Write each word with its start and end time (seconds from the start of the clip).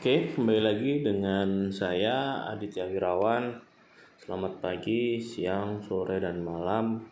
Oke, 0.00 0.32
kembali 0.32 0.64
lagi 0.64 1.04
dengan 1.04 1.68
saya 1.68 2.48
Aditya 2.48 2.88
Wirawan. 2.88 3.52
Selamat 4.16 4.56
pagi, 4.64 5.20
siang, 5.20 5.76
sore, 5.84 6.16
dan 6.16 6.40
malam. 6.40 7.04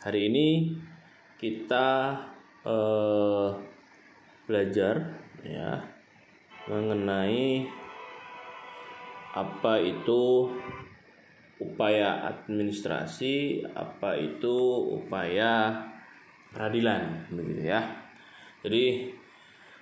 Hari 0.00 0.32
ini 0.32 0.72
kita 1.36 2.16
eh, 2.64 3.48
belajar 4.48 5.12
ya 5.44 5.76
mengenai 6.72 7.68
apa 9.36 9.76
itu 9.76 10.56
upaya 11.60 12.32
administrasi, 12.32 13.60
apa 13.76 14.16
itu 14.16 14.56
upaya 15.04 15.84
peradilan, 16.48 17.28
begitu 17.28 17.76
ya. 17.76 17.84
Jadi 18.64 19.12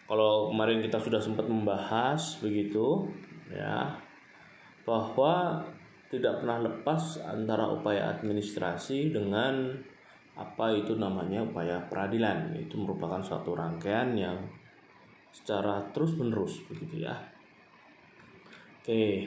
kalau 0.05 0.53
kemarin 0.53 0.85
kita 0.85 1.01
sudah 1.01 1.17
sempat 1.17 1.49
membahas 1.49 2.21
begitu 2.45 3.09
ya 3.49 3.97
bahwa 4.85 5.65
tidak 6.13 6.45
pernah 6.45 6.61
lepas 6.61 7.25
antara 7.25 7.73
upaya 7.73 8.13
administrasi 8.13 9.17
dengan 9.17 9.73
apa 10.37 10.77
itu 10.77 10.95
namanya 11.01 11.49
upaya 11.49 11.81
peradilan. 11.89 12.53
Itu 12.53 12.77
merupakan 12.77 13.25
suatu 13.25 13.57
rangkaian 13.57 14.13
yang 14.13 14.37
secara 15.33 15.81
terus 15.97 16.15
menerus 16.21 16.61
begitu 16.69 17.09
ya. 17.09 17.17
Oke 18.85 19.27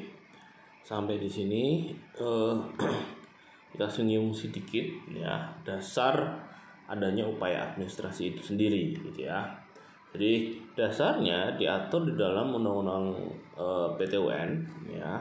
sampai 0.86 1.20
di 1.20 1.28
sini 1.28 1.90
eh, 2.22 2.56
kita 3.74 3.88
senyum 3.90 4.30
sedikit 4.30 4.86
ya. 5.10 5.58
Dasar 5.66 6.38
adanya 6.86 7.26
upaya 7.26 7.74
administrasi 7.74 8.38
itu 8.38 8.42
sendiri 8.46 8.96
gitu 8.96 9.26
ya 9.26 9.67
jadi 10.16 10.56
dasarnya 10.72 11.60
diatur 11.60 12.08
di 12.08 12.14
dalam 12.16 12.56
undang-undang 12.56 13.12
e, 13.58 13.66
eh, 13.66 13.88
PTUN 14.00 14.50
ya. 14.88 15.20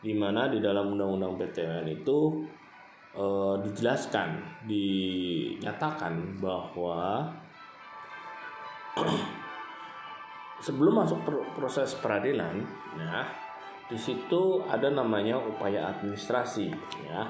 Di 0.00 0.12
mana 0.16 0.48
di 0.48 0.60
dalam 0.60 0.96
undang-undang 0.96 1.36
PTUN 1.36 1.84
itu 1.88 2.44
e, 3.12 3.24
dijelaskan, 3.60 4.40
dinyatakan 4.64 6.40
bahwa 6.40 7.28
sebelum 10.64 11.04
masuk 11.04 11.20
proses 11.58 11.98
peradilan 12.00 12.62
ya 12.96 13.26
di 13.84 14.00
situ 14.00 14.64
ada 14.64 14.88
namanya 14.88 15.36
upaya 15.36 15.92
administrasi 15.92 16.72
ya. 17.04 17.28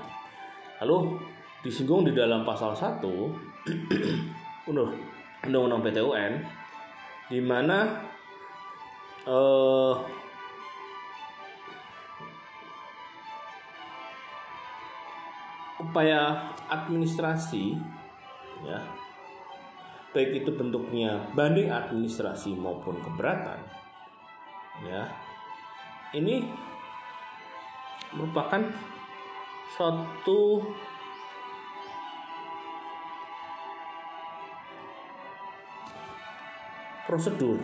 Lalu 0.82 1.18
disinggung 1.66 2.06
di 2.06 2.12
dalam 2.14 2.46
pasal 2.46 2.76
1 2.76 3.02
Undang-Undang 4.70 5.82
PTUN 5.82 6.32
di 7.34 7.42
mana 7.42 7.98
uh, 9.26 9.98
upaya 15.82 16.54
administrasi 16.70 17.74
ya 18.62 18.78
baik 20.14 20.46
itu 20.46 20.54
bentuknya 20.54 21.26
banding 21.34 21.74
administrasi 21.74 22.54
maupun 22.54 23.02
keberatan 23.02 23.66
ya 24.86 25.10
ini 26.14 26.46
merupakan 28.14 28.62
suatu 29.74 30.62
prosedur 37.04 37.60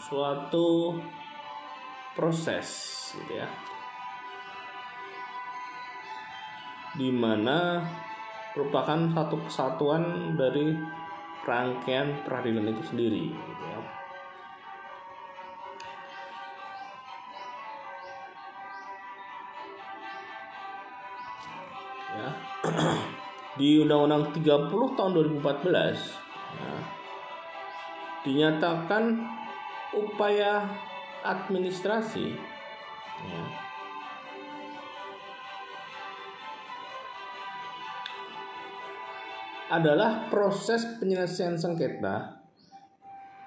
suatu 0.00 0.96
proses 2.16 2.68
gitu 3.12 3.32
ya 3.36 3.48
di 6.94 7.10
mana 7.10 7.82
merupakan 8.54 9.10
satu 9.10 9.36
kesatuan 9.50 10.34
dari 10.38 10.78
rangkaian 11.42 12.22
peradilan 12.22 12.70
itu 12.70 12.82
sendiri 12.86 13.34
gitu 13.34 13.64
ya. 13.66 13.80
ya 22.14 22.30
di 23.58 23.82
Undang-Undang 23.82 24.32
30 24.38 24.96
tahun 24.96 25.10
2014 25.42 26.23
dinyatakan 28.24 29.20
upaya 29.92 30.64
administrasi 31.20 32.32
ya, 33.28 33.44
adalah 39.68 40.32
proses 40.32 40.84
penyelesaian 40.96 41.60
sengketa 41.60 42.40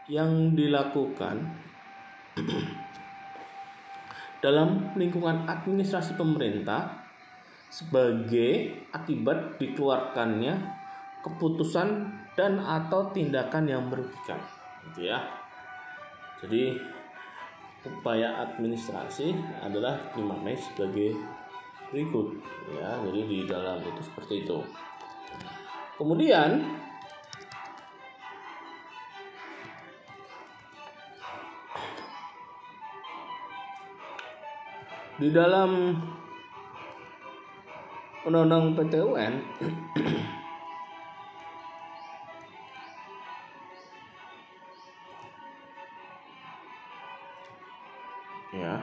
yang 0.06 0.54
dilakukan 0.54 1.58
dalam 4.46 4.94
lingkungan 4.94 5.50
administrasi 5.50 6.14
pemerintah 6.14 7.06
sebagai 7.74 8.86
akibat 8.94 9.58
dikeluarkannya 9.58 10.54
keputusan 11.26 12.14
dan 12.38 12.62
atau 12.62 13.12
tindakan 13.12 13.66
yang 13.68 13.84
merugikan 13.90 14.40
gitu 14.98 15.14
ya. 15.14 15.22
Jadi 16.42 16.74
upaya 17.86 18.42
administrasi 18.50 19.38
adalah 19.62 19.94
dimaknai 20.18 20.58
sebagai 20.58 21.14
berikut 21.94 22.42
ya. 22.74 22.98
Jadi 23.06 23.22
di 23.30 23.40
dalam 23.46 23.78
itu 23.86 24.02
seperti 24.02 24.42
itu. 24.42 24.58
Kemudian 26.02 26.66
di 35.18 35.30
dalam 35.34 35.98
undang-undang 38.26 38.78
PTUN 38.78 39.34
ya 48.56 48.80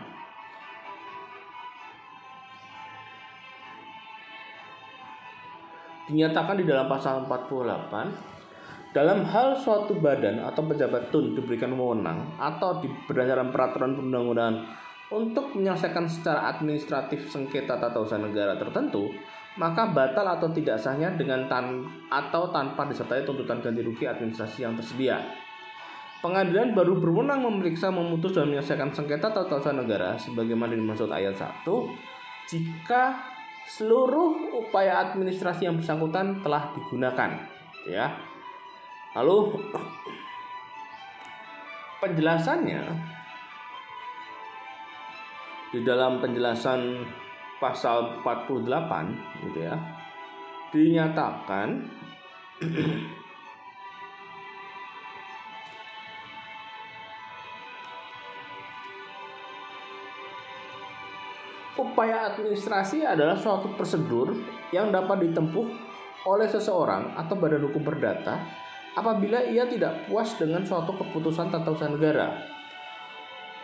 dinyatakan 6.04 6.60
di 6.60 6.64
dalam 6.68 6.84
pasal 6.84 7.24
48 7.24 8.34
dalam 8.94 9.26
hal 9.26 9.58
suatu 9.58 9.98
badan 9.98 10.44
atau 10.44 10.62
pejabat 10.68 11.10
tun 11.10 11.34
diberikan 11.34 11.74
wewenang 11.74 12.38
atau 12.38 12.78
di 12.78 12.86
berdasarkan 13.08 13.50
peraturan 13.50 13.96
perundang-undangan 13.98 14.56
untuk 15.12 15.52
menyelesaikan 15.52 16.08
secara 16.08 16.48
administratif 16.56 17.28
sengketa 17.28 17.76
tata 17.76 17.98
usaha 18.00 18.16
negara 18.16 18.56
tertentu, 18.56 19.12
maka 19.60 19.92
batal 19.92 20.24
atau 20.24 20.48
tidak 20.50 20.80
sahnya 20.80 21.12
dengan 21.14 21.44
tan 21.46 21.84
atau 22.08 22.48
tanpa 22.48 22.88
disertai 22.88 23.22
tuntutan 23.22 23.60
ganti 23.60 23.84
rugi 23.84 24.08
administrasi 24.08 24.64
yang 24.64 24.74
tersedia. 24.74 25.20
Pengadilan 26.24 26.72
baru 26.72 26.96
berwenang 26.96 27.44
memeriksa, 27.44 27.92
memutus 27.92 28.32
dan 28.32 28.48
menyelesaikan 28.48 28.88
sengketa 28.96 29.28
tata 29.28 29.60
usaha 29.60 29.76
negara 29.76 30.16
sebagaimana 30.16 30.72
dimaksud 30.72 31.12
ayat 31.12 31.36
1 31.36 31.68
jika 32.48 33.12
seluruh 33.68 34.56
upaya 34.56 35.04
administrasi 35.04 35.68
yang 35.68 35.76
bersangkutan 35.76 36.40
telah 36.40 36.72
digunakan 36.72 37.28
ya. 37.84 38.08
Lalu 39.20 39.52
penjelasannya 42.00 42.82
di 45.76 45.84
dalam 45.84 46.24
penjelasan 46.24 47.04
pasal 47.60 48.24
48 48.24 49.44
gitu 49.44 49.60
ya 49.60 49.76
dinyatakan 50.72 51.84
Upaya 61.94 62.34
administrasi 62.34 63.06
adalah 63.06 63.38
suatu 63.38 63.70
prosedur 63.78 64.34
yang 64.74 64.90
dapat 64.90 65.30
ditempuh 65.30 65.62
oleh 66.26 66.50
seseorang 66.50 67.14
atau 67.14 67.38
badan 67.38 67.70
hukum 67.70 67.86
perdata 67.86 68.34
apabila 68.98 69.38
ia 69.46 69.62
tidak 69.70 70.10
puas 70.10 70.34
dengan 70.34 70.66
suatu 70.66 70.90
keputusan 70.98 71.54
tata 71.54 71.70
usaha 71.70 71.86
negara. 71.86 72.34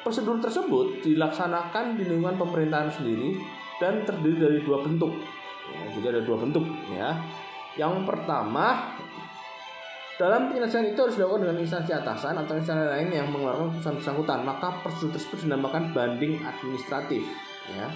Prosedur 0.06 0.38
tersebut 0.38 1.02
dilaksanakan 1.02 1.98
di 1.98 2.06
lingkungan 2.06 2.38
pemerintahan 2.38 2.94
sendiri 2.94 3.34
dan 3.82 4.06
terdiri 4.06 4.38
dari 4.38 4.58
dua 4.62 4.78
bentuk. 4.78 5.10
Ya, 5.74 5.82
jadi 5.98 6.06
ada 6.14 6.22
dua 6.22 6.38
bentuk 6.38 6.62
ya. 6.94 7.18
Yang 7.74 8.06
pertama 8.06 8.94
Dalam 10.20 10.52
penyelesaian 10.52 10.84
itu 10.84 11.00
harus 11.00 11.16
dilakukan 11.16 11.48
dengan 11.48 11.64
instansi 11.64 11.96
atasan 11.96 12.36
atau 12.36 12.52
instansi 12.52 12.92
lain 12.92 13.08
yang 13.08 13.32
mengeluarkan 13.32 13.72
keputusan 13.72 14.04
bersangkutan. 14.04 14.44
Maka 14.44 14.68
prosedur 14.84 15.16
tersebut 15.16 15.48
dinamakan 15.48 15.96
banding 15.96 16.36
administratif. 16.44 17.24
Ya. 17.72 17.88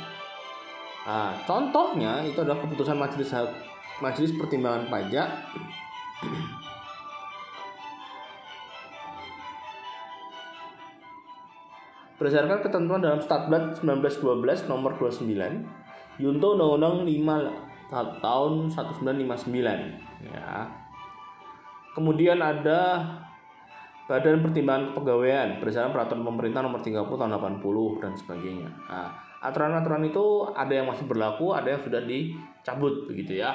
Nah, 1.04 1.36
contohnya 1.44 2.24
itu 2.24 2.40
adalah 2.40 2.64
keputusan 2.64 2.96
majelis 2.96 3.28
majelis 4.00 4.32
pertimbangan 4.34 4.88
pajak 4.88 5.28
berdasarkan 12.16 12.58
ketentuan 12.64 13.04
dalam 13.04 13.20
Statblad 13.20 13.76
1912 13.76 14.64
nomor 14.70 14.96
29 14.96 15.28
Yunto 16.16 16.56
Undang-Undang 16.56 17.04
5 17.92 18.24
tahun 18.24 18.52
1959 18.72 20.32
ya. 20.32 20.64
Kemudian 21.94 22.40
ada 22.40 23.04
Badan 24.04 24.40
Pertimbangan 24.44 24.92
Kepegawaian 24.92 25.48
berdasarkan 25.60 25.92
peraturan 25.92 26.24
pemerintah 26.24 26.60
nomor 26.64 26.80
30 26.80 27.08
tahun 27.08 27.32
80 27.60 28.02
dan 28.02 28.12
sebagainya. 28.16 28.68
Nah, 28.88 29.10
aturan-aturan 29.44 30.08
itu 30.08 30.48
ada 30.56 30.72
yang 30.72 30.88
masih 30.88 31.04
berlaku, 31.04 31.52
ada 31.52 31.76
yang 31.76 31.80
sudah 31.84 32.00
dicabut 32.00 33.04
begitu 33.04 33.44
ya. 33.44 33.52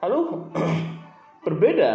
Lalu 0.00 0.48
berbeda 1.44 1.92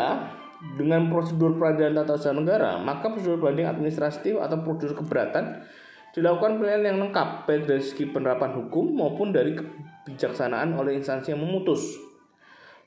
dengan 0.77 1.09
prosedur 1.09 1.57
peradilan 1.57 2.05
tata 2.05 2.21
usaha 2.21 2.37
negara, 2.37 2.77
maka 2.77 3.09
prosedur 3.09 3.41
banding 3.41 3.65
administratif 3.65 4.37
atau 4.37 4.61
prosedur 4.61 5.01
keberatan 5.01 5.65
dilakukan 6.13 6.59
penilaian 6.59 6.93
yang 6.93 6.99
lengkap 7.07 7.49
baik 7.49 7.65
dari 7.65 7.81
segi 7.81 8.05
penerapan 8.11 8.51
hukum 8.53 8.93
maupun 8.93 9.31
dari 9.31 9.55
kebijaksanaan 9.57 10.75
oleh 10.75 10.99
instansi 10.99 11.33
yang 11.33 11.41
memutus. 11.41 11.97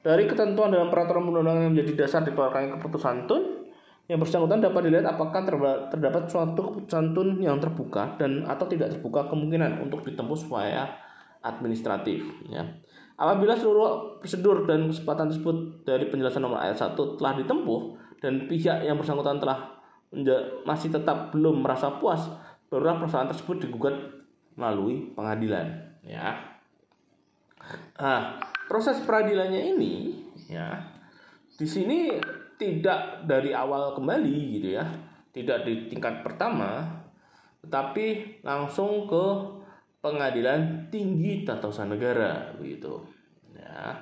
Dari 0.04 0.28
ketentuan 0.28 0.68
dalam 0.68 0.92
peraturan 0.92 1.24
perundang-undangan 1.24 1.64
yang 1.64 1.72
menjadi 1.72 1.92
dasar 2.04 2.20
dikeluarkannya 2.28 2.76
keputusan 2.76 3.24
tun, 3.24 3.63
yang 4.04 4.20
bersangkutan 4.20 4.60
dapat 4.60 4.84
dilihat 4.84 5.16
apakah 5.16 5.48
terdapat 5.88 6.28
suatu 6.28 6.60
keputusan 6.60 7.16
tun 7.16 7.40
yang 7.40 7.56
terbuka 7.56 8.20
dan 8.20 8.44
atau 8.44 8.68
tidak 8.68 8.92
terbuka 8.92 9.24
kemungkinan 9.32 9.80
untuk 9.80 10.04
ditempuh 10.04 10.36
supaya 10.36 10.92
administratif. 11.40 12.20
Ya. 12.52 12.64
Apabila 13.16 13.56
seluruh 13.56 14.20
prosedur 14.20 14.68
dan 14.68 14.92
kesempatan 14.92 15.32
tersebut 15.32 15.86
dari 15.88 16.10
penjelasan 16.12 16.44
nomor 16.44 16.60
ayat 16.60 16.76
1 16.76 16.98
telah 17.16 17.32
ditempuh 17.40 17.80
dan 18.20 18.44
pihak 18.44 18.84
yang 18.84 19.00
bersangkutan 19.00 19.40
telah 19.40 19.72
masih 20.68 20.92
tetap 20.92 21.32
belum 21.32 21.64
merasa 21.64 21.96
puas, 21.96 22.28
barulah 22.68 23.00
persoalan 23.00 23.32
tersebut 23.32 23.66
digugat 23.66 23.96
melalui 24.54 25.14
pengadilan. 25.16 25.64
Ya. 26.04 26.36
Nah, 27.96 28.36
proses 28.68 29.00
peradilannya 29.00 29.72
ini, 29.74 30.20
ya, 30.52 30.76
di 31.56 31.64
sini 31.64 32.12
tidak 32.58 33.26
dari 33.26 33.50
awal 33.50 33.94
kembali 33.94 34.60
gitu 34.60 34.68
ya, 34.78 34.86
tidak 35.34 35.66
di 35.66 35.90
tingkat 35.90 36.22
pertama, 36.22 36.86
tetapi 37.64 38.38
langsung 38.44 39.08
ke 39.08 39.24
pengadilan 40.04 40.92
tinggi 40.92 41.48
tata 41.48 41.72
usaha 41.72 41.88
negara 41.88 42.52
begitu. 42.60 43.00
Ya. 43.56 43.96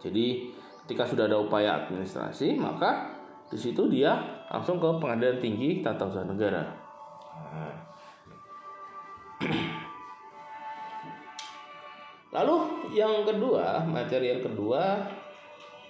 Jadi 0.00 0.50
ketika 0.82 1.04
sudah 1.06 1.28
ada 1.28 1.38
upaya 1.38 1.84
administrasi 1.84 2.58
maka 2.58 3.14
di 3.52 3.60
situ 3.60 3.86
dia 3.92 4.16
langsung 4.48 4.80
ke 4.80 4.88
pengadilan 4.96 5.38
tinggi 5.38 5.84
tata 5.84 6.08
usaha 6.08 6.24
negara. 6.24 6.64
Lalu 12.32 12.56
yang 12.96 13.28
kedua 13.28 13.84
materi 13.84 14.32
yang 14.32 14.40
kedua 14.40 15.04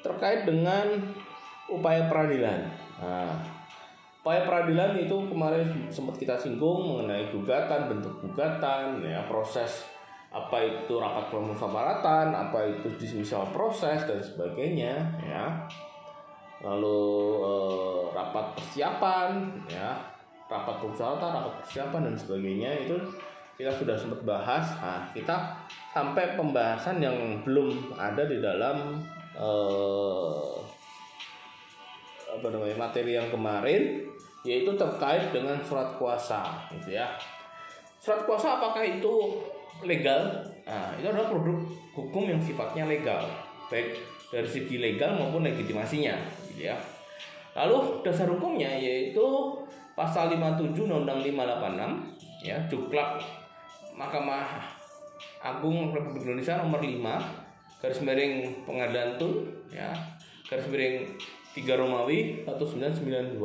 terkait 0.03 0.45
dengan 0.45 1.01
upaya 1.71 2.11
peradilan 2.11 2.69
nah, 3.01 3.39
Upaya 4.23 4.47
peradilan 4.47 4.95
itu 5.03 5.19
kemarin 5.27 5.67
sempat 5.91 6.15
kita 6.15 6.39
singgung 6.39 6.87
mengenai 6.87 7.27
gugatan, 7.35 7.91
bentuk 7.91 8.23
gugatan, 8.23 9.03
ya 9.03 9.27
proses 9.27 9.91
apa 10.31 10.63
itu 10.63 10.95
rapat 11.03 11.27
permusyawaratan, 11.27 12.31
apa 12.31 12.71
itu 12.71 12.87
dismissal 13.03 13.51
proses 13.51 14.07
dan 14.07 14.23
sebagainya, 14.23 14.95
ya. 15.27 15.67
Lalu 16.63 17.03
eh, 17.43 18.03
rapat 18.15 18.55
persiapan, 18.55 19.59
ya, 19.67 19.99
rapat 20.47 20.79
permusyawaratan, 20.79 21.31
rapat 21.43 21.55
persiapan 21.67 22.01
dan 22.07 22.15
sebagainya 22.15 22.71
itu 22.87 22.95
kita 23.59 23.75
sudah 23.75 23.99
sempat 23.99 24.23
bahas. 24.23 24.71
Nah, 24.79 25.03
kita 25.11 25.51
sampai 25.91 26.39
pembahasan 26.39 27.03
yang 27.03 27.43
belum 27.43 27.99
ada 27.99 28.23
di 28.23 28.39
dalam 28.39 29.03
eh, 29.37 30.51
apa 32.33 32.47
namanya 32.49 32.77
materi 32.89 33.13
yang 33.15 33.29
kemarin 33.29 34.09
yaitu 34.43 34.75
terkait 34.75 35.31
dengan 35.31 35.61
surat 35.63 35.95
kuasa 36.01 36.67
gitu 36.75 36.97
ya. 36.97 37.07
Surat 38.03 38.27
kuasa 38.27 38.59
apakah 38.59 38.83
itu 38.83 39.39
legal? 39.87 40.43
Nah 40.67 40.91
itu 40.99 41.07
adalah 41.07 41.31
produk 41.31 41.59
hukum 41.95 42.27
yang 42.27 42.41
sifatnya 42.43 42.89
legal 42.89 43.23
baik 43.73 43.97
dari 44.29 44.49
segi 44.49 44.77
legal 44.77 45.17
maupun 45.17 45.49
legitimasinya 45.49 46.13
gitu 46.53 46.69
ya. 46.69 46.77
Lalu 47.57 48.05
dasar 48.05 48.29
hukumnya 48.29 48.69
yaitu 48.69 49.25
pasal 49.93 50.33
57 50.33 50.89
undang-undang 50.89 51.21
586 51.21 52.49
ya 52.49 52.57
juklak 52.69 53.21
Mahkamah 53.93 54.65
Agung 55.45 55.93
Republik 55.93 56.25
Indonesia 56.25 56.57
nomor 56.57 56.81
5 56.81 57.42
garis 57.83 57.99
miring 58.07 58.63
pengadilan 58.63 59.19
tun 59.19 59.51
ya. 59.75 59.91
Garis 60.47 60.71
miring 60.71 61.11
3 61.51 61.67
Romawi 61.75 62.47
1992 62.47 63.43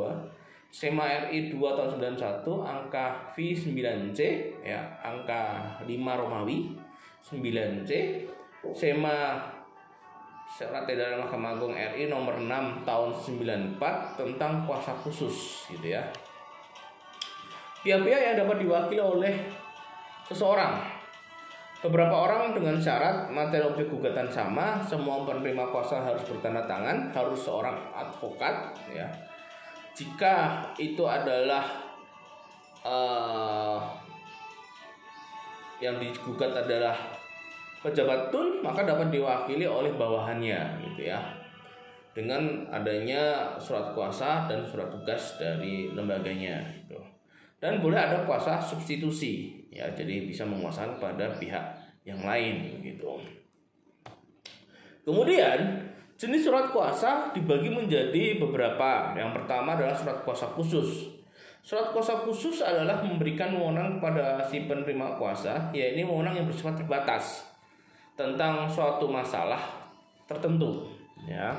SEMA 0.70 1.26
RI 1.26 1.50
2 1.50 1.58
tahun 1.58 1.90
91 2.14 2.46
angka 2.46 3.34
V 3.34 3.50
9C 3.50 4.20
ya. 4.62 4.78
Angka 5.02 5.74
5 5.82 5.90
Romawi 5.90 6.78
9C 7.18 7.90
SEMA 8.70 9.42
Surat 10.48 10.88
Edaran 10.88 11.20
Mahkamah 11.20 11.58
Agung 11.58 11.76
RI 11.76 12.08
nomor 12.08 12.38
6 12.38 12.86
tahun 12.86 13.10
94 13.76 14.16
tentang 14.16 14.64
kuasa 14.64 14.94
khusus 15.02 15.66
gitu 15.66 15.92
ya. 15.92 16.00
Pihak-pihak 17.82 18.22
yang 18.22 18.36
dapat 18.46 18.62
diwakili 18.62 19.02
oleh 19.02 19.34
seseorang 20.24 20.97
Beberapa 21.78 22.10
orang 22.10 22.58
dengan 22.58 22.74
syarat 22.74 23.30
materi 23.30 23.62
objek 23.62 23.86
gugatan 23.86 24.26
sama, 24.26 24.82
semua 24.82 25.22
penerima 25.22 25.70
kuasa 25.70 26.02
harus 26.02 26.26
bertanda 26.26 26.66
tangan, 26.66 27.14
harus 27.14 27.38
seorang 27.38 27.78
advokat, 27.94 28.74
ya, 28.90 29.06
jika 29.94 30.62
itu 30.78 31.06
adalah 31.06 31.62
uh, 32.82 33.78
yang 35.78 35.98
digugat 36.02 36.50
adalah 36.54 36.94
pejabat 37.78 38.34
tun 38.34 38.58
maka 38.62 38.82
dapat 38.82 39.14
diwakili 39.14 39.62
oleh 39.62 39.94
bawahannya 39.94 40.82
gitu 40.82 41.06
ya 41.06 41.18
dengan 42.10 42.66
adanya 42.74 43.54
surat 43.62 43.94
kuasa 43.94 44.50
dan 44.50 44.66
surat 44.66 44.90
tugas 44.90 45.38
dari 45.38 45.94
lembaganya 45.94 46.58
gitu. 46.74 46.98
Dan 47.58 47.82
boleh 47.82 47.98
ada 47.98 48.22
kuasa 48.24 48.62
substitusi 48.62 49.62
ya 49.68 49.90
jadi 49.94 50.26
bisa 50.26 50.46
menguasai 50.46 50.98
pada 50.98 51.34
pihak 51.36 51.62
yang 52.06 52.22
lain 52.24 52.82
gitu 52.82 53.18
kemudian 55.04 55.88
Jenis 56.18 56.50
surat 56.50 56.74
kuasa 56.74 57.30
dibagi 57.30 57.70
menjadi 57.70 58.42
beberapa. 58.42 59.14
Yang 59.14 59.38
pertama 59.38 59.78
adalah 59.78 59.94
surat 59.94 60.18
kuasa 60.26 60.50
khusus. 60.50 61.14
Surat 61.62 61.94
kuasa 61.94 62.26
khusus 62.26 62.58
adalah 62.58 62.98
memberikan 63.06 63.54
wewenang 63.54 64.02
kepada 64.02 64.42
si 64.42 64.66
penerima 64.66 65.14
kuasa, 65.14 65.70
yaitu 65.70 66.02
wewenang 66.02 66.34
yang 66.34 66.46
bersifat 66.50 66.74
terbatas 66.74 67.46
tentang 68.18 68.66
suatu 68.66 69.06
masalah 69.06 69.62
tertentu. 70.26 70.90
Ya. 71.22 71.54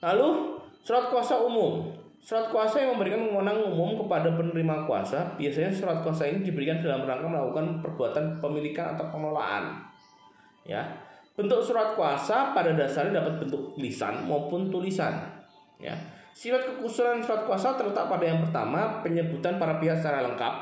Lalu 0.00 0.56
surat 0.80 1.12
kuasa 1.12 1.36
umum. 1.44 1.92
Surat 2.24 2.48
kuasa 2.48 2.80
yang 2.80 2.96
memberikan 2.96 3.20
wewenang 3.20 3.68
umum 3.68 4.00
kepada 4.00 4.32
penerima 4.32 4.88
kuasa, 4.88 5.36
biasanya 5.36 5.68
surat 5.68 6.00
kuasa 6.00 6.24
ini 6.24 6.40
diberikan 6.40 6.80
dalam 6.80 7.04
rangka 7.04 7.28
melakukan 7.28 7.84
perbuatan 7.84 8.40
pemilikan 8.40 8.96
atau 8.96 9.12
pengelolaan. 9.12 9.84
Ya, 10.64 10.80
Bentuk 11.34 11.58
surat 11.66 11.98
kuasa 11.98 12.54
pada 12.54 12.78
dasarnya 12.78 13.18
dapat 13.18 13.42
bentuk 13.42 13.74
tulisan 13.74 14.22
maupun 14.22 14.70
tulisan. 14.70 15.18
Ya. 15.82 15.90
Sifat 16.30 16.62
kekhususan 16.62 17.18
surat 17.18 17.42
kuasa 17.42 17.74
terletak 17.74 18.06
pada 18.06 18.22
yang 18.22 18.38
pertama, 18.42 19.02
penyebutan 19.02 19.58
para 19.58 19.82
pihak 19.82 19.98
secara 19.98 20.22
lengkap, 20.22 20.54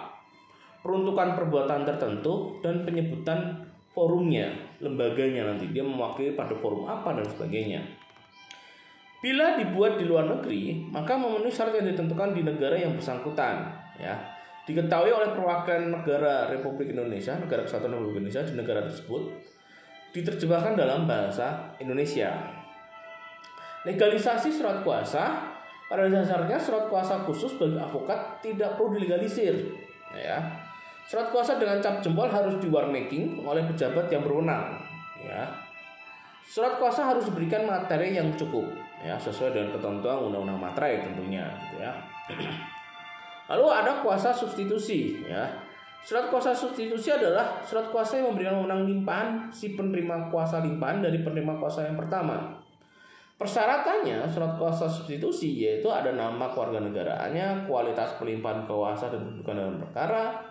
peruntukan 0.81 1.37
perbuatan 1.37 1.85
tertentu, 1.85 2.57
dan 2.65 2.89
penyebutan 2.89 3.69
forumnya, 3.93 4.49
lembaganya 4.81 5.53
nanti. 5.53 5.69
Dia 5.69 5.85
mewakili 5.85 6.33
pada 6.33 6.57
forum 6.57 6.89
apa 6.89 7.21
dan 7.21 7.25
sebagainya. 7.29 7.81
Bila 9.23 9.55
dibuat 9.55 10.03
di 10.03 10.05
luar 10.05 10.27
negeri, 10.27 10.91
maka 10.91 11.15
memenuhi 11.15 11.55
syarat 11.55 11.79
yang 11.79 11.95
ditentukan 11.95 12.35
di 12.35 12.43
negara 12.43 12.75
yang 12.75 12.99
bersangkutan. 12.99 13.71
Ya, 13.95 14.19
diketahui 14.67 15.15
oleh 15.15 15.31
perwakilan 15.31 15.95
negara 15.95 16.51
Republik 16.51 16.91
Indonesia, 16.91 17.39
negara 17.39 17.63
kesatuan 17.63 17.95
Republik 17.95 18.27
Indonesia 18.27 18.43
di 18.43 18.59
negara 18.59 18.83
tersebut, 18.83 19.31
diterjemahkan 20.11 20.75
dalam 20.75 21.07
bahasa 21.07 21.71
Indonesia. 21.79 22.35
Legalisasi 23.87 24.51
surat 24.51 24.83
kuasa 24.83 25.55
pada 25.87 26.07
dasarnya 26.11 26.59
surat 26.59 26.87
kuasa 26.91 27.23
khusus 27.23 27.59
bagi 27.59 27.79
avokat 27.79 28.43
tidak 28.43 28.75
perlu 28.75 28.99
dilegalisir. 28.99 29.55
Ya. 30.15 30.39
Surat 31.07 31.35
kuasa 31.35 31.59
dengan 31.59 31.83
cap 31.83 31.99
jempol 31.99 32.31
harus 32.31 32.59
di 32.63 32.71
warmaking 32.71 33.43
oleh 33.43 33.67
pejabat 33.67 34.07
yang 34.11 34.23
berwenang. 34.23 34.83
Ya. 35.23 35.51
Surat 36.47 36.79
kuasa 36.79 37.07
harus 37.11 37.27
diberikan 37.27 37.67
materi 37.67 38.15
yang 38.15 38.35
cukup, 38.39 38.67
ya 39.03 39.19
sesuai 39.19 39.51
dengan 39.51 39.75
ketentuan 39.75 40.31
undang-undang 40.31 40.63
materai 40.63 41.03
tentunya, 41.03 41.45
gitu 41.67 41.83
ya. 41.83 41.93
Lalu 43.51 43.67
ada 43.69 44.01
kuasa 44.01 44.31
substitusi, 44.31 45.27
ya. 45.27 45.51
Surat 46.03 46.27
kuasa 46.35 46.51
substitusi 46.51 47.15
adalah 47.15 47.63
surat 47.63 47.87
kuasa 47.95 48.19
yang 48.19 48.35
memberikan 48.35 48.59
wewenang 48.59 48.91
limpahan 48.91 49.47
si 49.55 49.79
penerima 49.79 50.27
kuasa 50.35 50.59
limpahan 50.59 50.99
dari 50.99 51.23
penerima 51.23 51.63
kuasa 51.63 51.87
yang 51.87 51.95
pertama. 51.95 52.59
Persyaratannya 53.39 54.27
surat 54.27 54.59
kuasa 54.59 54.91
substitusi 54.91 55.63
yaitu 55.63 55.91
ada 55.91 56.11
nama 56.15 56.51
keluarga 56.51 56.83
negaraannya, 56.83 57.71
kualitas 57.71 58.19
pelimpahan 58.19 58.67
kuasa 58.67 59.15
dan 59.15 59.23
kedudukan 59.23 59.55
dalam 59.55 59.77
perkara, 59.79 60.43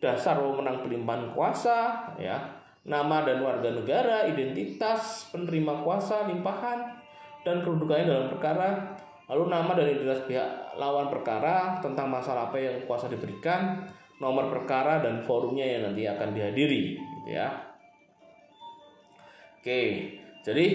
dasar 0.00 0.40
wewenang 0.40 0.80
pelimpahan 0.80 1.36
kuasa, 1.36 2.08
ya, 2.16 2.40
nama 2.88 3.24
dan 3.28 3.44
warga 3.44 3.72
negara, 3.76 4.24
identitas 4.24 5.28
penerima 5.32 5.84
kuasa 5.84 6.28
limpahan 6.28 7.03
dan 7.44 7.60
kedudukannya 7.60 8.08
dalam 8.08 8.26
perkara, 8.32 8.96
lalu 9.28 9.52
nama 9.52 9.76
dan 9.76 9.86
identitas 9.92 10.24
pihak 10.24 10.74
lawan 10.80 11.12
perkara 11.12 11.78
tentang 11.78 12.10
masalah 12.10 12.50
apa 12.50 12.56
yang 12.58 12.82
kuasa 12.88 13.06
diberikan, 13.06 13.84
nomor 14.18 14.48
perkara 14.50 15.04
dan 15.04 15.20
forumnya 15.22 15.64
yang 15.64 15.92
nanti 15.92 16.08
akan 16.08 16.32
dihadiri 16.32 16.96
gitu 16.98 17.28
ya. 17.28 17.48
Oke, 19.60 19.80
jadi 20.44 20.66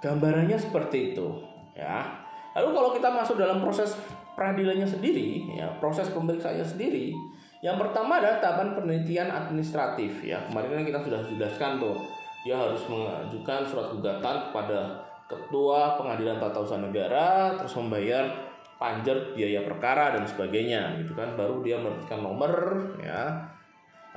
gambarannya 0.00 0.56
seperti 0.56 1.12
itu 1.12 1.28
ya. 1.76 2.08
Lalu 2.56 2.68
kalau 2.72 2.90
kita 2.96 3.08
masuk 3.12 3.36
dalam 3.36 3.60
proses 3.60 3.96
peradilannya 4.34 4.88
sendiri, 4.88 5.44
ya 5.56 5.68
proses 5.76 6.08
pemeriksaannya 6.10 6.64
sendiri, 6.64 7.12
yang 7.60 7.76
pertama 7.76 8.16
adalah 8.16 8.40
tahapan 8.40 8.72
penelitian 8.72 9.28
administratif 9.28 10.24
ya. 10.24 10.40
Kemarin 10.48 10.80
kan 10.80 10.84
kita 10.88 11.00
sudah 11.04 11.20
jelaskan 11.28 11.76
tuh, 11.76 11.96
dia 12.40 12.56
harus 12.56 12.80
mengajukan 12.88 13.60
surat 13.68 13.92
gugatan 13.92 14.36
kepada 14.48 14.96
ketua 15.30 15.94
pengadilan 15.94 16.42
tata 16.42 16.58
usaha 16.58 16.82
negara, 16.82 17.54
terus 17.54 17.78
membayar 17.78 18.26
panjer 18.74 19.36
biaya 19.38 19.62
perkara 19.62 20.18
dan 20.18 20.26
sebagainya 20.26 20.98
gitu 20.98 21.14
kan. 21.14 21.38
Baru 21.38 21.62
dia 21.62 21.78
mendapatkan 21.78 22.18
nomor 22.18 22.52
ya. 22.98 23.38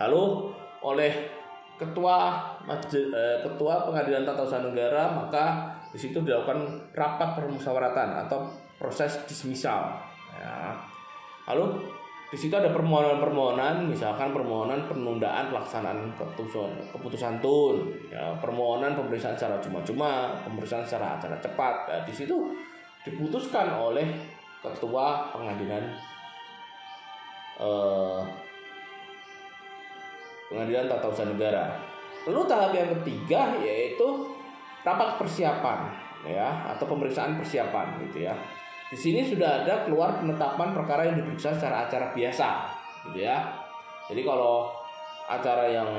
Lalu 0.02 0.50
oleh 0.82 1.14
ketua 1.78 2.42
eh, 2.66 3.38
ketua 3.46 3.86
pengadilan 3.86 4.26
tata 4.26 4.42
usaha 4.42 4.66
negara 4.66 5.14
maka 5.14 5.70
di 5.94 6.02
situ 6.02 6.26
dilakukan 6.26 6.90
rapat 6.98 7.38
permusyawaratan 7.38 8.26
atau 8.26 8.50
proses 8.82 9.22
dismisal 9.30 9.94
ya. 10.34 10.74
Lalu 11.54 11.86
di 12.34 12.38
situ 12.42 12.58
ada 12.58 12.74
permohonan-permohonan 12.74 13.86
misalkan 13.86 14.34
permohonan 14.34 14.90
penundaan 14.90 15.54
pelaksanaan 15.54 16.10
keputusan 16.18 16.74
keputusan 16.90 17.38
tun 17.38 17.94
ya 18.10 18.34
permohonan 18.42 18.98
pemeriksaan 18.98 19.38
secara 19.38 19.62
cuma-cuma 19.62 20.34
pemeriksaan 20.42 20.82
secara 20.82 21.22
acara 21.22 21.38
cepat 21.38 21.76
nah, 21.86 22.02
di 22.02 22.10
situ 22.10 22.50
diputuskan 23.06 23.70
oleh 23.78 24.10
ketua 24.66 25.30
pengadilan 25.30 25.84
eh, 27.62 28.22
pengadilan 30.54 30.86
tata 30.86 31.10
usaha 31.10 31.28
negara. 31.28 31.74
Lalu 32.30 32.42
tahap 32.46 32.72
yang 32.72 32.90
ketiga 33.02 33.58
yaitu 33.60 34.08
rapat 34.86 35.18
persiapan 35.18 35.90
ya 36.24 36.72
atau 36.72 36.86
pemeriksaan 36.88 37.36
persiapan 37.42 38.00
gitu 38.08 38.30
ya. 38.30 38.38
Di 38.94 38.98
sini 39.02 39.26
sudah 39.26 39.66
ada 39.66 39.90
keluar 39.90 40.22
penetapan 40.22 40.70
perkara 40.70 41.10
yang 41.10 41.18
diperiksa 41.18 41.50
secara 41.58 41.90
acara 41.90 42.14
biasa 42.14 42.70
gitu 43.10 43.26
ya. 43.26 43.42
Jadi 44.06 44.22
kalau 44.22 44.70
acara 45.26 45.66
yang 45.66 45.90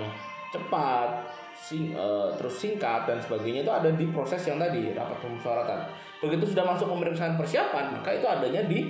cepat, 0.54 1.26
sing, 1.50 1.90
uh, 1.90 2.30
terus 2.38 2.54
singkat 2.54 3.02
dan 3.10 3.18
sebagainya 3.18 3.66
itu 3.66 3.72
ada 3.74 3.90
di 3.90 4.06
proses 4.14 4.38
yang 4.46 4.62
tadi 4.62 4.94
rapat 4.94 5.18
pemusyawaratan. 5.18 5.90
Begitu 6.22 6.54
sudah 6.54 6.62
masuk 6.62 6.86
pemeriksaan 6.94 7.34
persiapan, 7.34 7.98
maka 7.98 8.14
itu 8.14 8.30
adanya 8.30 8.62
di 8.62 8.86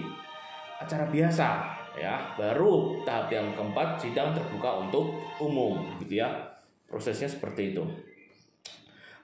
acara 0.77 1.09
biasa 1.09 1.49
ya. 1.97 2.37
Baru 2.37 3.01
tahap 3.09 3.33
yang 3.33 3.57
keempat 3.57 3.97
sidang 3.97 4.37
terbuka 4.37 4.85
untuk 4.85 5.17
umum 5.41 5.81
gitu 6.05 6.21
ya. 6.21 6.29
Prosesnya 6.85 7.25
seperti 7.25 7.73
itu. 7.73 7.81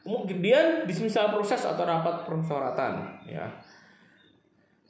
Kemudian 0.00 0.88
dismisal 0.88 1.28
proses 1.28 1.60
atau 1.68 1.84
rapat 1.84 2.25
pemusyawaratan 2.25 3.20
ya. 3.28 3.44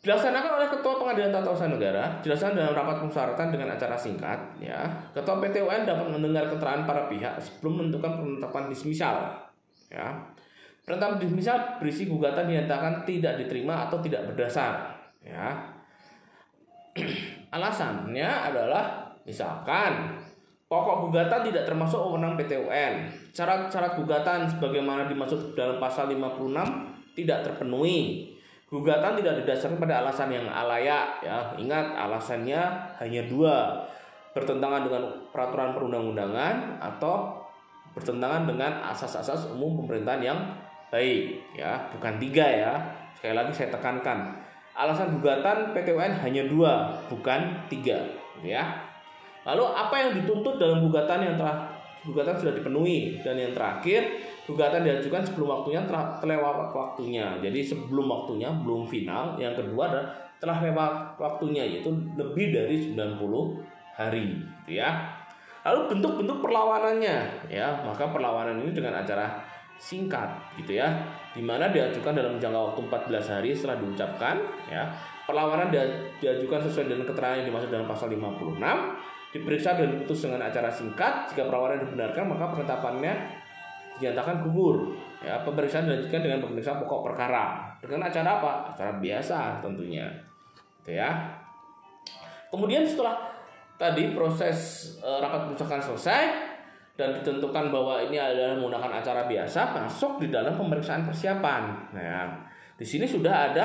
Dilaksanakan 0.00 0.52
oleh 0.56 0.68
Ketua 0.72 0.96
Pengadilan 0.96 1.28
Tata 1.28 1.52
Usaha 1.52 1.68
Negara, 1.68 2.24
dilaksanakan 2.24 2.56
dalam 2.56 2.72
rapat 2.72 2.96
pemusyawaratan 3.04 3.48
dengan 3.52 3.68
acara 3.76 3.96
singkat. 4.00 4.38
Ya, 4.56 4.88
Ketua 5.12 5.36
PT 5.44 5.60
UN 5.60 5.84
dapat 5.84 6.08
mendengar 6.08 6.48
keterangan 6.48 6.88
para 6.88 7.04
pihak 7.12 7.36
sebelum 7.36 7.84
menentukan 7.84 8.16
penetapan 8.16 8.72
dismisal. 8.72 9.36
Ya, 9.92 10.16
penetapan 10.88 11.20
dismisal 11.20 11.76
berisi 11.76 12.08
gugatan 12.08 12.48
dinyatakan 12.48 13.04
tidak 13.04 13.44
diterima 13.44 13.84
atau 13.84 14.00
tidak 14.00 14.24
berdasar. 14.32 14.88
Ya, 15.20 15.68
alasannya 17.60 18.24
adalah 18.24 19.12
misalkan 19.28 20.16
pokok 20.64 21.12
gugatan 21.12 21.44
tidak 21.44 21.68
termasuk 21.68 22.00
wewenang 22.00 22.40
PT 22.40 22.56
UN. 22.56 23.04
Syarat-syarat 23.36 24.00
gugatan 24.00 24.48
sebagaimana 24.48 25.04
dimaksud 25.12 25.52
dalam 25.52 25.76
pasal 25.76 26.08
56 26.08 26.56
tidak 27.20 27.44
terpenuhi 27.44 28.32
Gugatan 28.70 29.18
tidak 29.18 29.42
didasarkan 29.42 29.82
pada 29.82 30.06
alasan 30.06 30.30
yang 30.30 30.46
alayak 30.46 31.18
ya. 31.26 31.50
Ingat 31.58 31.90
alasannya 31.98 32.62
hanya 33.02 33.22
dua. 33.26 33.82
Bertentangan 34.30 34.86
dengan 34.86 35.10
peraturan 35.34 35.74
perundang-undangan 35.74 36.78
atau 36.78 37.34
bertentangan 37.98 38.46
dengan 38.46 38.78
asas-asas 38.86 39.50
umum 39.50 39.82
pemerintahan 39.82 40.22
yang 40.22 40.38
baik 40.94 41.42
ya, 41.58 41.90
bukan 41.90 42.14
tiga 42.22 42.46
ya. 42.46 42.72
Sekali 43.18 43.34
lagi 43.34 43.50
saya 43.50 43.74
tekankan. 43.74 44.38
Alasan 44.70 45.18
gugatan 45.18 45.74
PT 45.74 45.90
UN 45.90 46.14
hanya 46.22 46.46
dua, 46.46 46.94
bukan 47.10 47.66
tiga 47.66 48.06
ya. 48.46 48.86
Lalu 49.42 49.66
apa 49.66 49.94
yang 49.98 50.10
dituntut 50.14 50.62
dalam 50.62 50.86
gugatan 50.86 51.26
yang 51.26 51.34
telah 51.34 51.66
gugatan 52.06 52.38
sudah 52.38 52.54
dipenuhi 52.54 53.18
dan 53.20 53.34
yang 53.34 53.50
terakhir 53.50 54.06
gugatan 54.52 54.82
diajukan 54.82 55.22
sebelum 55.22 55.48
waktunya 55.60 55.80
telah 55.86 56.18
terlewat 56.18 56.70
waktunya. 56.74 57.38
Jadi 57.38 57.60
sebelum 57.62 58.06
waktunya 58.06 58.50
belum 58.50 58.86
final. 58.86 59.38
Yang 59.38 59.64
kedua 59.64 59.82
adalah 59.90 60.06
telah 60.40 60.58
lewat 60.64 60.92
waktunya 61.20 61.62
yaitu 61.68 61.92
lebih 62.16 62.50
dari 62.50 62.80
90 62.96 63.20
hari 63.96 64.40
gitu 64.64 64.80
ya. 64.80 65.08
Lalu 65.60 65.92
bentuk-bentuk 65.92 66.40
perlawanannya 66.40 67.48
ya, 67.52 67.68
maka 67.84 68.08
perlawanan 68.08 68.64
ini 68.64 68.72
dengan 68.72 68.96
acara 68.96 69.38
singkat 69.76 70.28
gitu 70.56 70.80
ya. 70.80 70.88
Di 71.30 71.44
mana 71.44 71.68
diajukan 71.68 72.16
dalam 72.16 72.40
jangka 72.40 72.72
waktu 72.72 72.80
14 72.88 73.32
hari 73.38 73.50
setelah 73.52 73.76
diucapkan 73.78 74.36
ya. 74.68 74.88
Perlawanan 75.28 75.70
diajukan 76.18 76.58
sesuai 76.66 76.90
dengan 76.90 77.06
keterangan 77.06 77.38
yang 77.38 77.46
dimaksud 77.54 77.70
dalam 77.70 77.86
pasal 77.86 78.10
56 78.10 78.58
diperiksa 79.30 79.78
dan 79.78 79.94
diputus 79.94 80.26
dengan 80.26 80.42
acara 80.42 80.66
singkat 80.66 81.30
jika 81.30 81.46
perlawanan 81.46 81.86
dibenarkan 81.86 82.34
maka 82.34 82.50
penetapannya 82.50 83.14
dinyatakan 84.00 84.40
gugur. 84.48 84.96
Ya, 85.20 85.36
pemeriksaan 85.44 85.84
dilanjutkan 85.84 86.24
dengan 86.24 86.40
pemeriksaan 86.40 86.80
pokok 86.80 87.12
perkara. 87.12 87.68
Dengan 87.76 88.08
acara 88.08 88.40
apa? 88.40 88.72
Acara 88.72 88.96
biasa 88.96 89.60
tentunya. 89.60 90.08
Gitu 90.80 90.96
ya. 90.96 91.12
Kemudian 92.48 92.88
setelah 92.88 93.28
tadi 93.76 94.16
proses 94.16 94.90
e, 94.96 95.08
rapat 95.20 95.52
perusahaan 95.52 95.80
selesai 95.80 96.22
dan 96.96 97.12
ditentukan 97.20 97.68
bahwa 97.68 98.00
ini 98.00 98.16
adalah 98.16 98.56
menggunakan 98.56 99.00
acara 99.00 99.28
biasa, 99.28 99.76
masuk 99.76 100.24
di 100.24 100.32
dalam 100.32 100.56
pemeriksaan 100.56 101.04
persiapan. 101.04 101.92
Nah, 101.92 102.28
di 102.76 102.84
sini 102.88 103.04
sudah 103.04 103.52
ada 103.52 103.64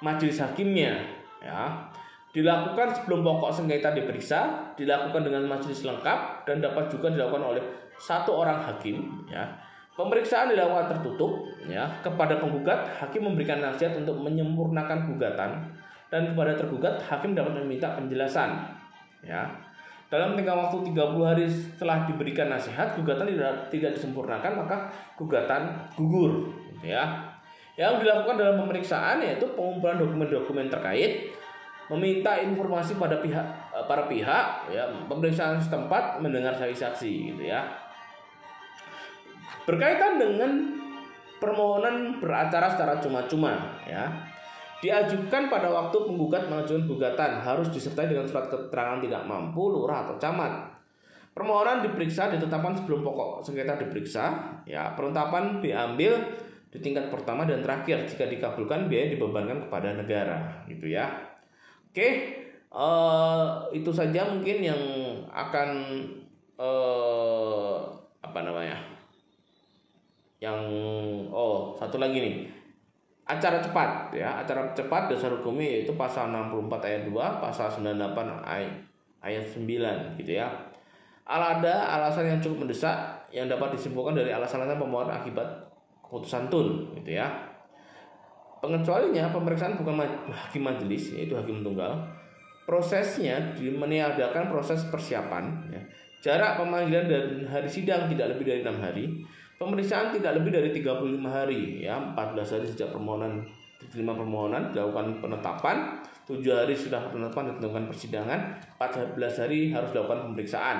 majelis 0.00 0.40
hakimnya, 0.40 0.96
ya. 1.44 1.92
Dilakukan 2.32 2.92
sebelum 2.92 3.24
pokok 3.24 3.48
sengketa 3.48 3.96
diperiksa, 3.96 4.72
dilakukan 4.76 5.24
dengan 5.24 5.48
majelis 5.48 5.88
lengkap 5.88 6.44
dan 6.44 6.60
dapat 6.60 6.92
juga 6.92 7.08
dilakukan 7.08 7.56
oleh 7.56 7.64
satu 7.96 8.44
orang 8.44 8.60
hakim, 8.60 9.24
ya 9.32 9.65
Pemeriksaan 9.96 10.52
dilakukan 10.52 10.92
tertutup 10.92 11.48
ya. 11.64 11.88
Kepada 12.04 12.36
penggugat 12.36 12.84
hakim 13.00 13.32
memberikan 13.32 13.64
nasihat 13.64 13.96
untuk 13.96 14.20
menyempurnakan 14.20 15.08
gugatan 15.08 15.72
dan 16.12 16.22
kepada 16.30 16.52
tergugat 16.52 17.00
hakim 17.00 17.32
dapat 17.32 17.64
meminta 17.64 17.96
penjelasan 17.96 18.60
ya. 19.24 19.48
Dalam 20.06 20.38
tengah 20.38 20.54
waktu 20.54 20.92
30 20.92 21.18
hari 21.24 21.48
setelah 21.48 22.06
diberikan 22.06 22.46
nasihat 22.52 22.94
gugatan 22.94 23.26
tidak 23.26 23.72
tidak 23.72 23.90
disempurnakan 23.96 24.52
maka 24.60 24.92
gugatan 25.16 25.80
gugur 25.96 26.52
ya. 26.84 27.32
Yang 27.80 28.04
dilakukan 28.04 28.36
dalam 28.36 28.56
pemeriksaan 28.68 29.24
yaitu 29.24 29.48
pengumpulan 29.56 29.96
dokumen-dokumen 29.96 30.68
terkait 30.68 31.32
meminta 31.88 32.36
informasi 32.36 33.00
pada 33.00 33.16
pihak 33.24 33.46
para 33.88 34.04
pihak 34.04 34.68
ya. 34.68 34.92
Pemeriksaan 35.08 35.56
setempat 35.56 36.20
mendengar 36.20 36.52
saksi-saksi 36.52 37.32
gitu 37.32 37.48
ya 37.48 37.85
Berkaitan 39.66 40.22
dengan 40.22 40.50
permohonan 41.42 42.22
beracara 42.22 42.70
secara 42.72 42.96
cuma-cuma 43.02 43.76
ya 43.84 44.08
diajukan 44.80 45.48
pada 45.48 45.68
waktu 45.72 45.96
penggugat 46.04 46.52
mengajukan 46.52 46.84
gugatan 46.84 47.40
harus 47.40 47.68
disertai 47.72 48.12
dengan 48.12 48.28
surat 48.28 48.46
keterangan 48.52 49.00
tidak 49.00 49.22
mampu 49.24 49.72
lurah 49.72 50.06
atau 50.06 50.16
camat. 50.20 50.76
Permohonan 51.36 51.84
diperiksa 51.84 52.32
ditetapkan 52.32 52.72
sebelum 52.80 53.04
pokok 53.04 53.44
sengketa 53.44 53.76
diperiksa. 53.76 54.24
Ya, 54.64 54.96
penetapan 54.96 55.60
diambil 55.60 56.16
di 56.72 56.80
tingkat 56.80 57.12
pertama 57.12 57.44
dan 57.44 57.60
terakhir. 57.60 58.08
Jika 58.08 58.24
dikabulkan 58.24 58.88
biaya 58.88 59.12
dibebankan 59.12 59.68
kepada 59.68 59.92
negara, 60.00 60.64
gitu 60.64 60.88
ya. 60.88 61.12
Oke, 61.92 62.08
uh, 62.72 63.68
itu 63.68 63.92
saja 63.92 64.24
mungkin 64.32 64.64
yang 64.64 64.80
akan 65.28 65.68
uh, 66.56 67.84
apa 68.24 68.40
namanya? 68.40 68.95
Yang 70.40 70.60
oh 71.32 71.72
satu 71.76 71.96
lagi 71.96 72.18
nih. 72.20 72.34
Acara 73.26 73.58
cepat 73.58 74.14
ya. 74.14 74.42
Acara 74.44 74.70
cepat 74.76 75.10
dasar 75.10 75.32
hukumnya 75.32 75.80
yaitu 75.80 75.92
pasal 75.96 76.30
64 76.30 76.86
ayat 76.86 77.02
2 77.08 77.42
pasal 77.42 77.66
98 77.72 77.96
ayat 78.44 78.72
ayat 79.24 79.44
9 79.44 80.20
gitu 80.22 80.32
ya. 80.38 80.46
Ada 81.26 81.98
alasan 81.98 82.30
yang 82.30 82.38
cukup 82.38 82.66
mendesak 82.66 82.94
yang 83.34 83.50
dapat 83.50 83.74
disimpulkan 83.74 84.14
dari 84.14 84.30
alasan-alasan 84.30 84.78
pemohon 84.78 85.10
akibat 85.10 85.66
keputusan 86.06 86.46
tun 86.46 86.94
gitu 86.94 87.18
ya. 87.18 87.26
Pengecualinya 88.62 89.34
pemeriksaan 89.34 89.74
bukan 89.74 90.06
hakim 90.30 90.62
majelis 90.62 91.18
yaitu 91.18 91.34
hakim 91.34 91.66
tunggal. 91.66 91.98
Prosesnya 92.66 93.54
meniadakan 93.58 94.50
proses 94.50 94.86
persiapan 94.90 95.70
ya. 95.70 95.82
jarak 96.18 96.58
pemanggilan 96.58 97.06
dan 97.06 97.46
hari 97.46 97.70
sidang 97.70 98.10
tidak 98.10 98.34
lebih 98.34 98.50
dari 98.50 98.60
enam 98.66 98.82
hari 98.82 99.22
Pemeriksaan 99.56 100.12
tidak 100.12 100.36
lebih 100.36 100.52
dari 100.52 100.68
35 100.68 101.24
hari 101.24 101.80
ya, 101.88 101.96
14 101.96 102.60
hari 102.60 102.66
sejak 102.68 102.92
permohonan 102.92 103.40
diterima 103.80 104.12
permohonan 104.16 104.72
dilakukan 104.72 105.20
penetapan, 105.20 106.00
7 106.28 106.40
hari 106.44 106.76
sudah 106.76 107.08
penetapan 107.08 107.52
ditentukan 107.52 107.84
persidangan, 107.88 108.40
14 108.76 109.16
hari 109.16 109.72
harus 109.72 109.90
dilakukan 109.96 110.28
pemeriksaan. 110.28 110.76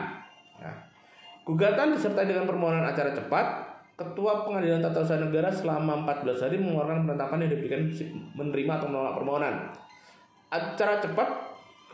Ya. 0.60 0.72
Gugatan 1.46 1.96
disertai 1.96 2.28
dengan 2.28 2.44
permohonan 2.44 2.84
acara 2.84 3.16
cepat, 3.16 3.46
Ketua 3.96 4.44
Pengadilan 4.44 4.84
Tata 4.84 5.00
Usaha 5.00 5.16
Negara 5.16 5.48
selama 5.48 6.04
14 6.04 6.44
hari 6.44 6.60
mengeluarkan 6.60 7.08
penetapan 7.08 7.48
yang 7.48 7.50
diberikan 7.56 7.80
menerima 8.36 8.72
atau 8.76 8.88
menolak 8.92 9.14
permohonan. 9.16 9.54
Acara 10.52 11.00
cepat 11.00 11.28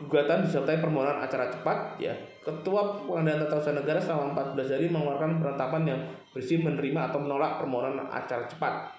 gugatan 0.03 0.43
disertai 0.43 0.83
permohonan 0.83 1.23
acara 1.23 1.47
cepat 1.47 1.95
ya 2.01 2.11
ketua 2.43 2.99
pengadilan 3.07 3.47
tata 3.47 3.55
usaha 3.55 3.75
negara 3.75 3.99
selama 3.99 4.35
14 4.53 4.75
hari 4.75 4.85
mengeluarkan 4.91 5.39
penetapan 5.39 5.83
yang 5.95 5.99
bersih 6.35 6.59
menerima 6.59 7.09
atau 7.09 7.19
menolak 7.23 7.63
permohonan 7.63 8.03
acara 8.11 8.43
cepat. 8.45 8.91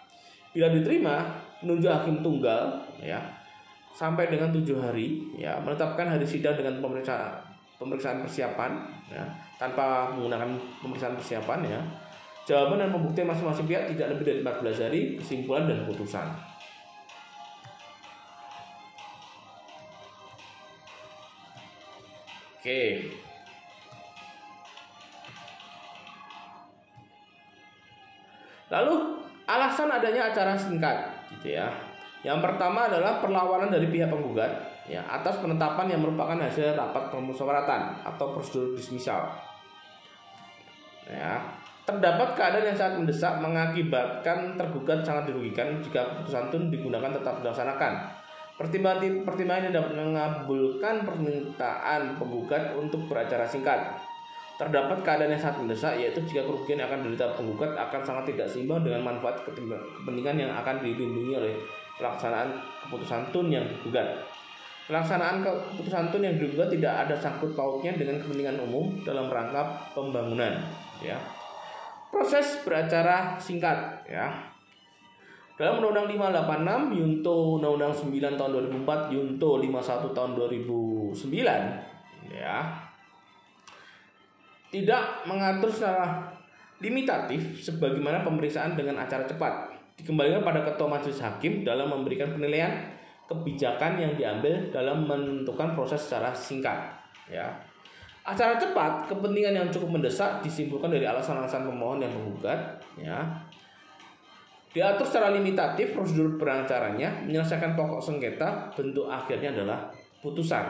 Bila 0.57 0.73
diterima 0.73 1.29
menunjuk 1.61 1.93
hakim 1.93 2.25
tunggal 2.25 2.81
ya 2.99 3.21
sampai 3.95 4.27
dengan 4.33 4.51
tujuh 4.51 4.81
hari 4.81 5.23
ya 5.37 5.61
menetapkan 5.61 6.09
hari 6.09 6.27
sidang 6.27 6.59
dengan 6.59 6.83
pemeriksaan 6.83 7.39
pemeriksaan 7.79 8.25
persiapan 8.25 8.71
ya 9.13 9.23
tanpa 9.61 10.11
menggunakan 10.17 10.57
pemeriksaan 10.81 11.15
persiapan 11.15 11.61
ya. 11.69 11.81
Jawaban 12.45 12.77
dan 12.77 12.93
pembuktian 12.93 13.25
masing-masing 13.25 13.65
pihak 13.65 13.89
tidak 13.97 14.13
lebih 14.13 14.25
dari 14.29 14.41
14 14.45 14.85
hari 14.85 15.01
kesimpulan 15.17 15.65
dan 15.65 15.81
putusan 15.89 16.29
Oke. 22.65 23.13
Lalu 28.73 29.21
alasan 29.45 29.93
adanya 29.93 30.33
acara 30.33 30.57
singkat 30.57 31.13
gitu 31.37 31.57
ya. 31.57 31.69
Yang 32.25 32.41
pertama 32.41 32.89
adalah 32.89 33.21
perlawanan 33.21 33.69
dari 33.69 33.89
pihak 33.93 34.09
penggugat 34.09 34.49
ya 34.89 35.05
atas 35.05 35.41
penetapan 35.41 35.93
yang 35.93 36.01
merupakan 36.01 36.37
hasil 36.37 36.73
rapat 36.73 37.13
permusyawaratan 37.13 38.01
atau 38.05 38.27
prosedur 38.33 38.73
dismisal. 38.73 39.29
Ya, 41.05 41.37
terdapat 41.85 42.33
keadaan 42.33 42.73
yang 42.73 42.79
sangat 42.81 42.97
mendesak 43.05 43.37
mengakibatkan 43.45 44.57
tergugat 44.57 45.05
sangat 45.05 45.29
dirugikan 45.29 45.77
jika 45.85 46.01
keputusan 46.01 46.49
itu 46.49 46.57
digunakan 46.73 47.13
tetap 47.13 47.45
dilaksanakan 47.45 48.25
Pertimbangan 48.55 49.27
pertimbangan 49.27 49.67
yang 49.67 49.83
dapat 49.83 49.93
mengabulkan 49.99 51.03
permintaan 51.03 52.15
penggugat 52.15 52.71
untuk 52.79 53.11
beracara 53.11 53.43
singkat. 53.43 53.99
Terdapat 54.55 55.03
keadaan 55.03 55.35
yang 55.35 55.43
sangat 55.43 55.67
mendesak 55.67 55.99
yaitu 55.99 56.23
jika 56.23 56.47
kerugian 56.47 56.79
yang 56.79 56.87
akan 56.87 57.03
diderita 57.03 57.35
penggugat 57.35 57.75
akan 57.75 58.01
sangat 58.07 58.31
tidak 58.31 58.47
seimbang 58.47 58.87
dengan 58.87 59.03
manfaat 59.03 59.43
kepentingan 59.43 60.37
yang 60.39 60.55
akan 60.55 60.79
dilindungi 60.79 61.35
oleh 61.35 61.55
pelaksanaan 61.99 62.55
keputusan 62.87 63.35
tun 63.35 63.51
yang 63.51 63.67
digugat. 63.67 64.15
Pelaksanaan 64.87 65.43
keputusan 65.43 66.15
tun 66.15 66.23
yang 66.23 66.39
digugat 66.39 66.71
tidak 66.71 67.09
ada 67.09 67.15
sangkut 67.19 67.59
pautnya 67.59 67.99
dengan 67.99 68.23
kepentingan 68.23 68.63
umum 68.63 68.95
dalam 69.03 69.27
rangka 69.27 69.91
pembangunan, 69.91 70.55
ya. 71.03 71.19
Proses 72.15 72.63
beracara 72.63 73.35
singkat, 73.43 74.07
ya 74.07 74.55
dalam 75.55 75.79
Undang-Undang 75.79 76.35
586, 76.91 76.99
Yunto 76.99 77.63
Undang-Undang 77.63 77.95
9 77.95 78.35
tahun 78.35 78.51
2004, 78.83 79.15
Yunto 79.15 79.51
51 79.63 80.11
tahun 80.11 80.31
2009, 80.35 81.15
ya, 82.35 82.59
tidak 84.75 85.23
mengatur 85.31 85.71
secara 85.71 86.27
limitatif 86.83 87.63
sebagaimana 87.63 88.27
pemeriksaan 88.27 88.75
dengan 88.75 88.99
acara 88.99 89.23
cepat. 89.23 89.71
Dikembalikan 89.95 90.43
pada 90.43 90.67
ketua 90.67 90.91
majelis 90.91 91.23
hakim 91.23 91.63
dalam 91.63 91.87
memberikan 91.87 92.35
penilaian 92.35 92.91
kebijakan 93.31 94.03
yang 94.03 94.19
diambil 94.19 94.75
dalam 94.75 95.07
menentukan 95.07 95.79
proses 95.79 96.03
secara 96.03 96.35
singkat. 96.35 96.91
Ya, 97.31 97.47
acara 98.27 98.59
cepat 98.59 99.07
kepentingan 99.07 99.55
yang 99.55 99.69
cukup 99.71 99.95
mendesak 99.95 100.43
disimpulkan 100.43 100.91
dari 100.91 101.07
alasan-alasan 101.07 101.71
pemohon 101.71 102.03
yang 102.03 102.11
menggugat. 102.11 102.83
Ya, 102.99 103.23
Diatur 104.75 105.07
secara 105.07 105.31
limitatif 105.31 105.95
prosedur 105.95 106.35
pengacaranya 106.35 107.23
menyelesaikan 107.23 107.79
pokok 107.79 108.03
sengketa 108.03 108.75
bentuk 108.75 109.07
akhirnya 109.07 109.55
adalah 109.55 109.87
putusan. 110.19 110.67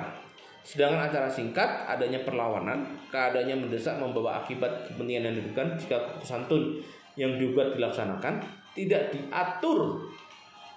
Sedangkan 0.64 1.12
acara 1.12 1.28
singkat 1.28 1.84
adanya 1.84 2.24
perlawanan, 2.24 2.88
keadaannya 3.12 3.68
mendesak 3.68 4.00
membawa 4.00 4.40
akibat 4.40 4.88
kepentingan 4.88 5.28
yang 5.28 5.34
dirugikan 5.36 5.76
jika 5.76 6.00
keputusan 6.08 6.48
tun 6.48 6.80
yang 7.20 7.36
dibuat 7.36 7.76
dilaksanakan 7.76 8.40
tidak 8.72 9.12
diatur 9.12 10.08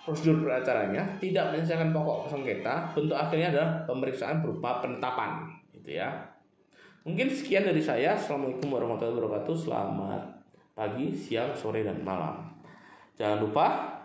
prosedur 0.07 0.43
peracaranya, 0.43 1.03
tidak 1.19 1.51
menyelesaikan 1.51 1.91
pokok 1.91 2.31
sengketa, 2.31 2.95
bentuk 2.95 3.15
akhirnya 3.15 3.51
adalah 3.51 3.69
pemeriksaan 3.83 4.39
berupa 4.39 4.79
penetapan, 4.79 5.51
gitu 5.75 5.99
ya. 5.99 6.07
Mungkin 7.03 7.27
sekian 7.27 7.67
dari 7.67 7.83
saya. 7.83 8.15
Assalamualaikum 8.15 8.71
warahmatullahi 8.71 9.19
wabarakatuh. 9.19 9.55
Selamat 9.55 10.23
pagi, 10.71 11.11
siang, 11.11 11.51
sore, 11.51 11.83
dan 11.83 11.99
malam. 12.03 12.39
Jangan 13.19 13.39
lupa 13.43 13.96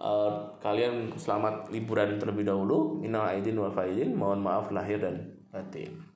uh, 0.00 0.56
kalian 0.64 1.12
selamat 1.14 1.68
liburan 1.70 2.16
terlebih 2.16 2.48
dahulu. 2.48 2.98
Minal 2.98 3.30
aidin 3.30 3.60
wal 3.60 3.70
faizin. 3.70 4.16
Mohon 4.16 4.40
maaf 4.40 4.66
lahir 4.72 4.98
dan 4.98 5.36
batin. 5.52 6.09